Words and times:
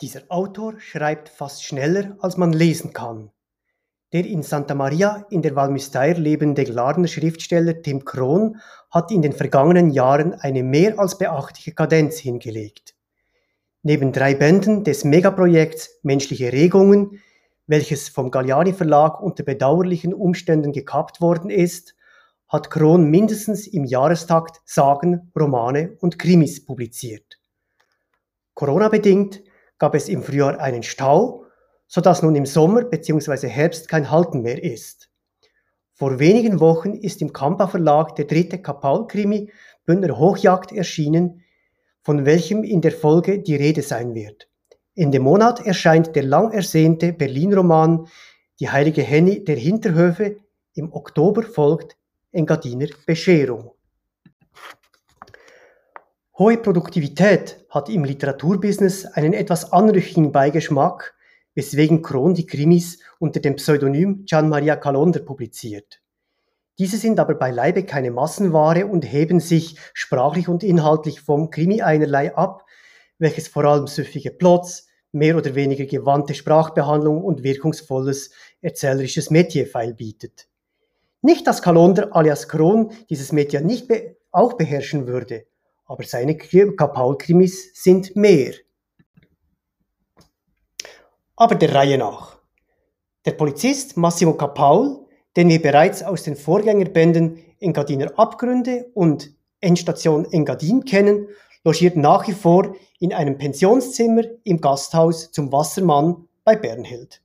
Dieser 0.00 0.22
Autor 0.28 0.80
schreibt 0.80 1.28
fast 1.28 1.62
schneller, 1.62 2.16
als 2.20 2.38
man 2.38 2.54
lesen 2.54 2.94
kann. 2.94 3.30
Der 4.14 4.24
in 4.24 4.42
Santa 4.42 4.74
Maria 4.74 5.26
in 5.28 5.42
der 5.42 5.54
Valmistère 5.54 6.18
lebende 6.18 6.64
Glarner 6.64 7.06
Schriftsteller 7.06 7.82
Tim 7.82 8.06
Krohn 8.06 8.56
hat 8.90 9.10
in 9.10 9.20
den 9.20 9.34
vergangenen 9.34 9.90
Jahren 9.90 10.32
eine 10.32 10.62
mehr 10.62 10.98
als 10.98 11.18
beachtliche 11.18 11.72
Kadenz 11.72 12.18
hingelegt. 12.18 12.94
Neben 13.82 14.12
drei 14.12 14.34
Bänden 14.34 14.84
des 14.84 15.04
Megaprojekts 15.04 16.00
Menschliche 16.02 16.50
Regungen, 16.50 17.20
welches 17.66 18.08
vom 18.08 18.30
Galliani 18.30 18.72
Verlag 18.72 19.20
unter 19.20 19.42
bedauerlichen 19.42 20.14
Umständen 20.14 20.72
gekappt 20.72 21.20
worden 21.20 21.50
ist, 21.50 21.94
hat 22.48 22.70
Krohn 22.70 23.10
mindestens 23.10 23.66
im 23.66 23.84
Jahrestakt 23.84 24.62
Sagen, 24.64 25.30
Romane 25.38 25.98
und 26.00 26.18
Krimis 26.18 26.64
publiziert. 26.64 27.38
Corona-bedingt 28.54 29.42
gab 29.80 29.96
es 29.96 30.08
im 30.08 30.22
Frühjahr 30.22 30.60
einen 30.60 30.84
Stau, 30.84 31.46
sodass 31.88 32.22
nun 32.22 32.36
im 32.36 32.46
Sommer 32.46 32.84
bzw. 32.84 33.48
Herbst 33.48 33.88
kein 33.88 34.12
Halten 34.12 34.42
mehr 34.42 34.62
ist. 34.62 35.10
Vor 35.94 36.20
wenigen 36.20 36.60
Wochen 36.60 36.94
ist 36.94 37.20
im 37.20 37.32
Kampa 37.32 37.66
Verlag 37.66 38.14
der 38.14 38.26
dritte 38.26 38.62
Kapal-Krimi 38.62 39.50
Bündner 39.86 40.16
Hochjagd 40.16 40.70
erschienen, 40.72 41.42
von 42.02 42.24
welchem 42.24 42.62
in 42.62 42.80
der 42.80 42.92
Folge 42.92 43.40
die 43.40 43.56
Rede 43.56 43.82
sein 43.82 44.14
wird. 44.14 44.48
In 44.94 45.12
dem 45.12 45.22
Monat 45.22 45.66
erscheint 45.66 46.14
der 46.14 46.22
lang 46.22 46.52
ersehnte 46.52 47.12
Berlin-Roman 47.12 48.06
Die 48.60 48.70
heilige 48.70 49.02
Henny 49.02 49.44
der 49.44 49.56
Hinterhöfe, 49.56 50.36
im 50.74 50.92
Oktober 50.92 51.42
folgt 51.42 51.96
Engadiner 52.32 52.88
Bescherung. 53.06 53.72
Hohe 56.40 56.56
Produktivität 56.56 57.66
hat 57.68 57.90
im 57.90 58.02
Literaturbusiness 58.02 59.04
einen 59.04 59.34
etwas 59.34 59.72
anrüchigen 59.74 60.32
Beigeschmack, 60.32 61.14
weswegen 61.54 62.00
Kron 62.00 62.32
die 62.32 62.46
Krimis 62.46 63.00
unter 63.18 63.40
dem 63.40 63.56
Pseudonym 63.56 64.24
Gian 64.24 64.48
Maria 64.48 64.76
Calonder 64.76 65.20
publiziert. 65.20 66.00
Diese 66.78 66.96
sind 66.96 67.20
aber 67.20 67.34
beileibe 67.34 67.84
keine 67.84 68.10
Massenware 68.10 68.86
und 68.86 69.02
heben 69.02 69.38
sich 69.38 69.76
sprachlich 69.92 70.48
und 70.48 70.62
inhaltlich 70.62 71.20
vom 71.20 71.50
Krimi 71.50 71.82
einerlei 71.82 72.34
ab, 72.34 72.64
welches 73.18 73.46
vor 73.48 73.66
allem 73.66 73.86
süffige 73.86 74.30
Plots, 74.30 74.88
mehr 75.12 75.36
oder 75.36 75.54
weniger 75.54 75.84
gewandte 75.84 76.32
Sprachbehandlung 76.32 77.22
und 77.22 77.42
wirkungsvolles 77.42 78.30
erzählerisches 78.62 79.28
Metierfeil 79.28 79.92
bietet. 79.92 80.48
Nicht, 81.20 81.46
dass 81.46 81.60
Kalonder 81.60 82.16
alias 82.16 82.48
Kron 82.48 82.92
dieses 83.10 83.30
Metier 83.30 83.60
nicht 83.60 83.88
be 83.88 84.16
auch 84.32 84.54
beherrschen 84.54 85.06
würde, 85.06 85.44
aber 85.90 86.04
seine 86.04 86.36
Kapalkrimis 86.36 87.72
sind 87.74 88.14
mehr. 88.14 88.52
Aber 91.34 91.56
der 91.56 91.74
Reihe 91.74 91.98
nach. 91.98 92.38
Der 93.24 93.32
Polizist 93.32 93.96
Massimo 93.96 94.34
Capaul, 94.34 95.04
den 95.36 95.48
wir 95.48 95.60
bereits 95.60 96.04
aus 96.04 96.22
den 96.22 96.36
Vorgängerbänden 96.36 97.38
Engadiner 97.58 98.16
Abgründe 98.16 98.88
und 98.94 99.32
Endstation 99.60 100.30
Engadin 100.30 100.84
kennen, 100.84 101.26
logiert 101.64 101.96
nach 101.96 102.28
wie 102.28 102.34
vor 102.34 102.76
in 103.00 103.12
einem 103.12 103.36
Pensionszimmer 103.36 104.22
im 104.44 104.60
Gasthaus 104.60 105.32
zum 105.32 105.50
Wassermann 105.50 106.28
bei 106.44 106.54
Bernhild. 106.54 107.20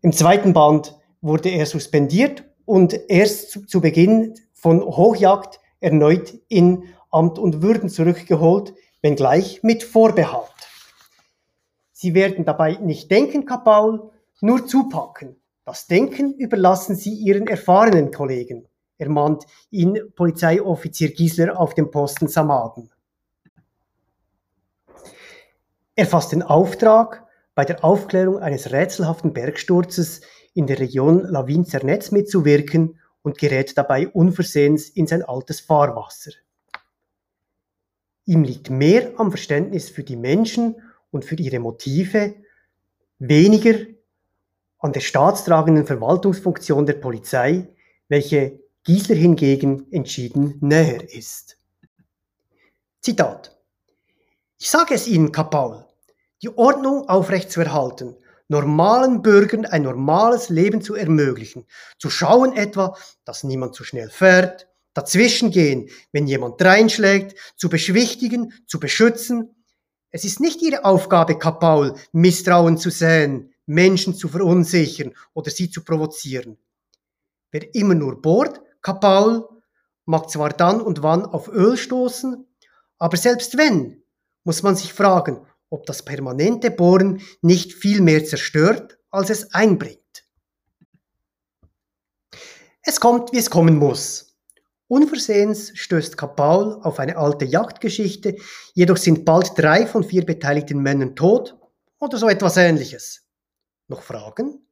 Im 0.00 0.14
zweiten 0.14 0.54
Band 0.54 0.98
wurde 1.20 1.50
er 1.50 1.66
suspendiert 1.66 2.42
und 2.64 2.98
erst 3.10 3.68
zu 3.68 3.82
Beginn 3.82 4.34
von 4.54 4.80
Hochjagd 4.80 5.60
erneut 5.80 6.32
in 6.48 6.84
Amt 7.14 7.38
und 7.38 7.62
Würden 7.62 7.88
zurückgeholt, 7.88 8.74
wenngleich 9.00 9.62
mit 9.62 9.84
Vorbehalt. 9.84 10.50
Sie 11.92 12.12
werden 12.12 12.44
dabei 12.44 12.74
nicht 12.74 13.10
denken, 13.10 13.46
Kapaul, 13.46 14.10
nur 14.40 14.66
zupacken. 14.66 15.40
Das 15.64 15.86
Denken 15.86 16.34
überlassen 16.34 16.96
Sie 16.96 17.14
Ihren 17.14 17.46
erfahrenen 17.46 18.10
Kollegen, 18.10 18.68
ermahnt 18.98 19.44
ihn 19.70 20.12
Polizeioffizier 20.14 21.14
Giesler 21.14 21.58
auf 21.58 21.74
dem 21.74 21.90
Posten 21.90 22.28
Samaden. 22.28 22.90
Er 25.94 26.06
fasst 26.06 26.32
den 26.32 26.42
Auftrag, 26.42 27.24
bei 27.54 27.64
der 27.64 27.84
Aufklärung 27.84 28.40
eines 28.40 28.72
rätselhaften 28.72 29.32
Bergsturzes 29.32 30.22
in 30.52 30.66
der 30.66 30.80
Region 30.80 31.20
Lawin-Zernetz 31.22 32.10
mitzuwirken 32.10 32.98
und 33.22 33.38
gerät 33.38 33.78
dabei 33.78 34.08
unversehens 34.08 34.88
in 34.88 35.06
sein 35.06 35.22
altes 35.22 35.60
Fahrwasser. 35.60 36.32
Ihm 38.26 38.42
liegt 38.42 38.70
mehr 38.70 39.12
am 39.18 39.30
Verständnis 39.30 39.90
für 39.90 40.02
die 40.02 40.16
Menschen 40.16 40.76
und 41.10 41.24
für 41.24 41.36
ihre 41.36 41.58
Motive, 41.58 42.34
weniger 43.18 43.74
an 44.78 44.92
der 44.92 45.00
staatstragenden 45.00 45.86
Verwaltungsfunktion 45.86 46.86
der 46.86 46.94
Polizei, 46.94 47.68
welche 48.08 48.60
Giesler 48.84 49.16
hingegen 49.16 49.90
entschieden 49.92 50.58
näher 50.60 51.12
ist. 51.12 51.58
Zitat. 53.00 53.56
Ich 54.58 54.70
sage 54.70 54.94
es 54.94 55.06
Ihnen, 55.06 55.32
Kapaul, 55.32 55.84
die 56.42 56.56
Ordnung 56.56 57.08
aufrechtzuerhalten, 57.08 58.16
normalen 58.48 59.22
Bürgern 59.22 59.66
ein 59.66 59.82
normales 59.82 60.48
Leben 60.48 60.82
zu 60.82 60.94
ermöglichen, 60.94 61.66
zu 61.98 62.10
schauen 62.10 62.54
etwa, 62.54 62.96
dass 63.24 63.44
niemand 63.44 63.74
zu 63.74 63.84
schnell 63.84 64.10
fährt, 64.10 64.68
dazwischengehen, 64.94 65.90
wenn 66.12 66.26
jemand 66.26 66.62
reinschlägt, 66.62 67.36
zu 67.56 67.68
beschwichtigen, 67.68 68.52
zu 68.66 68.80
beschützen. 68.80 69.54
Es 70.10 70.24
ist 70.24 70.40
nicht 70.40 70.62
ihre 70.62 70.84
Aufgabe, 70.84 71.38
Kapaul, 71.38 71.94
Misstrauen 72.12 72.78
zu 72.78 72.90
säen, 72.90 73.52
Menschen 73.66 74.14
zu 74.14 74.28
verunsichern 74.28 75.14
oder 75.32 75.50
sie 75.50 75.70
zu 75.70 75.84
provozieren. 75.84 76.58
Wer 77.50 77.74
immer 77.74 77.94
nur 77.94 78.22
bohrt, 78.22 78.60
Kapaul, 78.80 79.48
mag 80.04 80.30
zwar 80.30 80.50
dann 80.50 80.80
und 80.80 81.02
wann 81.02 81.24
auf 81.24 81.48
Öl 81.48 81.76
stoßen, 81.76 82.46
aber 82.98 83.16
selbst 83.16 83.56
wenn, 83.56 84.02
muss 84.44 84.62
man 84.62 84.76
sich 84.76 84.92
fragen, 84.92 85.46
ob 85.70 85.86
das 85.86 86.04
permanente 86.04 86.70
Bohren 86.70 87.20
nicht 87.42 87.72
viel 87.72 88.00
mehr 88.00 88.24
zerstört, 88.24 88.98
als 89.10 89.30
es 89.30 89.52
einbringt. 89.54 90.00
Es 92.82 93.00
kommt, 93.00 93.32
wie 93.32 93.38
es 93.38 93.50
kommen 93.50 93.76
muss. 93.76 94.33
Unversehens 94.88 95.72
stößt 95.74 96.16
Kapaul 96.16 96.80
auf 96.82 96.98
eine 96.98 97.16
alte 97.16 97.46
Jagdgeschichte, 97.46 98.36
jedoch 98.74 98.98
sind 98.98 99.24
bald 99.24 99.52
drei 99.56 99.86
von 99.86 100.04
vier 100.04 100.26
beteiligten 100.26 100.80
Männern 100.80 101.16
tot 101.16 101.56
oder 101.98 102.18
so 102.18 102.28
etwas 102.28 102.58
ähnliches. 102.58 103.22
Noch 103.88 104.02
Fragen? 104.02 104.66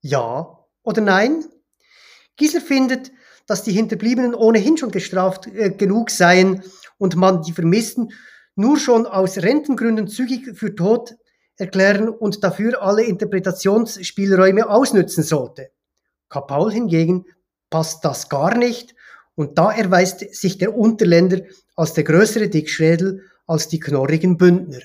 Ja 0.00 0.58
oder 0.82 1.02
nein? 1.02 1.44
Giesler 2.36 2.62
findet, 2.62 3.12
dass 3.46 3.62
die 3.62 3.72
Hinterbliebenen 3.72 4.34
ohnehin 4.34 4.78
schon 4.78 4.90
gestraft 4.90 5.46
äh, 5.46 5.70
genug 5.70 6.10
seien 6.10 6.62
und 6.96 7.16
man 7.16 7.42
die 7.42 7.52
Vermissten 7.52 8.12
nur 8.54 8.78
schon 8.78 9.06
aus 9.06 9.38
Rentengründen 9.38 10.08
zügig 10.08 10.56
für 10.56 10.74
tot 10.74 11.14
erklären 11.56 12.08
und 12.08 12.42
dafür 12.42 12.82
alle 12.82 13.02
Interpretationsspielräume 13.02 14.68
ausnützen 14.68 15.22
sollte. 15.22 15.70
Kapaul 16.28 16.72
hingegen 16.72 17.26
passt 17.68 18.04
das 18.04 18.28
gar 18.28 18.56
nicht 18.56 18.94
und 19.34 19.58
da 19.58 19.72
erweist 19.72 20.34
sich 20.34 20.58
der 20.58 20.76
Unterländer 20.76 21.40
als 21.74 21.94
der 21.94 22.04
größere 22.04 22.48
Dickschädel 22.48 23.22
als 23.46 23.68
die 23.68 23.80
knorrigen 23.80 24.36
Bündner. 24.36 24.80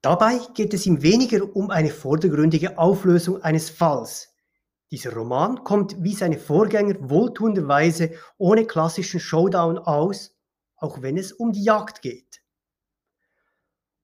Dabei 0.00 0.38
geht 0.54 0.74
es 0.74 0.86
ihm 0.86 1.02
weniger 1.02 1.54
um 1.56 1.70
eine 1.70 1.90
vordergründige 1.90 2.78
Auflösung 2.78 3.42
eines 3.42 3.68
Falls. 3.68 4.32
Dieser 4.90 5.12
Roman 5.12 5.64
kommt 5.64 6.02
wie 6.02 6.14
seine 6.14 6.38
Vorgänger 6.38 7.10
wohltuenderweise 7.10 8.12
ohne 8.38 8.64
klassischen 8.64 9.20
Showdown 9.20 9.78
aus, 9.78 10.34
auch 10.76 11.02
wenn 11.02 11.18
es 11.18 11.32
um 11.32 11.52
die 11.52 11.64
Jagd 11.64 12.00
geht. 12.00 12.40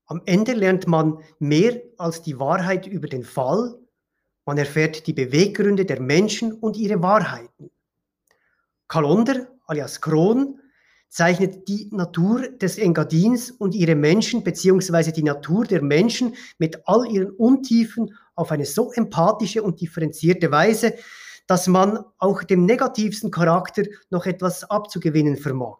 Am 0.06 0.20
Ende 0.26 0.52
lernt 0.52 0.87
man 0.87 1.23
mehr 1.38 1.81
als 1.97 2.20
die 2.23 2.38
Wahrheit 2.38 2.87
über 2.87 3.08
den 3.08 3.23
Fall, 3.23 3.79
man 4.46 4.58
erfährt 4.58 5.06
die 5.06 5.12
Beweggründe 5.12 5.85
der 5.85 6.00
Menschen 6.00 6.52
und 6.52 6.76
ihre 6.76 7.02
Wahrheiten. 7.02 7.70
Kalonder 8.88 9.49
alias 9.67 10.00
Kron 10.00 10.61
zeichnet 11.08 11.69
die 11.69 11.88
Natur 11.93 12.49
des 12.49 12.76
Engadins 12.76 13.50
und 13.50 13.75
ihre 13.75 13.94
Menschen 13.94 14.43
beziehungsweise 14.43 15.12
die 15.12 15.23
Natur 15.23 15.64
der 15.64 15.81
Menschen 15.81 16.35
mit 16.58 16.87
all 16.87 17.06
ihren 17.06 17.31
Untiefen 17.31 18.17
auf 18.35 18.50
eine 18.50 18.67
so 18.67 18.91
empathische 18.93 19.62
und 19.62 19.81
differenzierte 19.81 20.50
Weise, 20.50 20.94
dass 21.47 21.67
man 21.67 22.05
auch 22.19 22.43
dem 22.43 22.67
negativsten 22.67 23.31
Charakter 23.31 23.85
noch 24.11 24.26
etwas 24.26 24.64
abzugewinnen 24.64 25.37
vermag. 25.37 25.79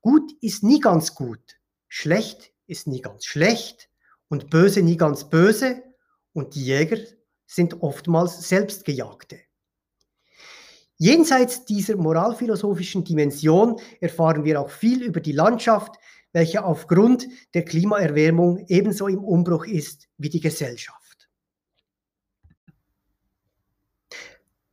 Gut 0.00 0.32
ist 0.40 0.62
nie 0.62 0.80
ganz 0.80 1.14
gut, 1.14 1.58
schlecht 1.88 2.52
ist 2.66 2.86
nie 2.86 3.00
ganz 3.00 3.26
schlecht 3.26 3.90
und 4.28 4.50
böse 4.50 4.82
nie 4.82 4.96
ganz 4.96 5.28
böse 5.28 5.82
und 6.32 6.54
die 6.54 6.64
Jäger 6.64 6.98
sind 7.46 7.82
oftmals 7.82 8.48
Selbstgejagte. 8.48 9.40
Jenseits 10.96 11.64
dieser 11.64 11.96
moralphilosophischen 11.96 13.04
Dimension 13.04 13.80
erfahren 14.00 14.44
wir 14.44 14.60
auch 14.60 14.70
viel 14.70 15.02
über 15.02 15.20
die 15.20 15.32
Landschaft, 15.32 15.96
welche 16.32 16.64
aufgrund 16.64 17.26
der 17.54 17.64
Klimaerwärmung 17.64 18.64
ebenso 18.68 19.08
im 19.08 19.24
Umbruch 19.24 19.66
ist 19.66 20.08
wie 20.18 20.28
die 20.28 20.40
Gesellschaft. 20.40 21.28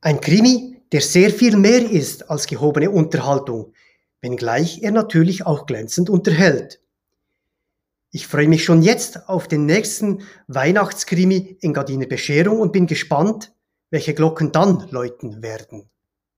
Ein 0.01 0.19
Krimi, 0.19 0.81
der 0.91 1.01
sehr 1.01 1.29
viel 1.29 1.55
mehr 1.55 1.89
ist 1.89 2.29
als 2.29 2.47
gehobene 2.47 2.89
Unterhaltung, 2.89 3.73
wenngleich 4.21 4.81
er 4.81 4.91
natürlich 4.91 5.45
auch 5.45 5.65
glänzend 5.67 6.09
unterhält. 6.09 6.80
Ich 8.13 8.27
freue 8.27 8.49
mich 8.49 8.65
schon 8.65 8.81
jetzt 8.81 9.29
auf 9.29 9.47
den 9.47 9.65
nächsten 9.65 10.23
Weihnachtskrimi 10.47 11.57
in 11.61 11.73
Gardiner 11.73 12.07
Bescherung 12.07 12.59
und 12.59 12.73
bin 12.73 12.85
gespannt, 12.85 13.53
welche 13.89 14.13
Glocken 14.13 14.51
dann 14.51 14.89
läuten 14.89 15.41
werden. 15.41 15.89